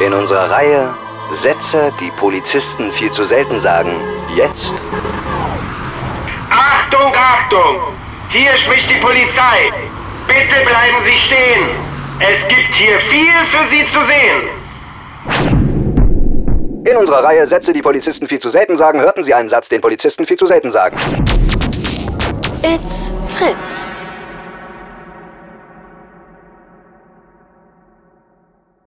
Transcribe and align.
In 0.00 0.14
unserer 0.14 0.50
Reihe 0.50 0.94
Sätze, 1.30 1.92
die 2.00 2.10
Polizisten 2.12 2.90
viel 2.90 3.10
zu 3.10 3.22
selten 3.22 3.60
sagen. 3.60 3.92
Jetzt 4.34 4.74
Achtung, 6.48 7.12
Achtung! 7.14 7.76
Hier 8.30 8.56
spricht 8.56 8.88
die 8.90 8.94
Polizei. 8.94 9.70
Bitte 10.26 10.64
bleiben 10.64 11.04
Sie 11.04 11.16
stehen. 11.16 11.68
Es 12.18 12.48
gibt 12.48 12.74
hier 12.74 12.98
viel 12.98 13.32
für 13.46 13.66
Sie 13.68 13.86
zu 13.86 14.02
sehen. 14.04 14.60
in 16.90 16.96
unserer 16.96 17.22
Reihe 17.22 17.46
Sätze, 17.46 17.72
die 17.72 17.82
Polizisten 17.82 18.26
viel 18.26 18.38
zu 18.38 18.48
selten 18.48 18.76
sagen, 18.76 19.00
hörten 19.00 19.22
Sie 19.22 19.34
einen 19.34 19.48
Satz, 19.48 19.68
den 19.68 19.80
Polizisten 19.80 20.26
viel 20.26 20.36
zu 20.36 20.46
selten 20.46 20.70
sagen. 20.70 20.96
It's 22.62 23.12
Fritz. 23.36 23.90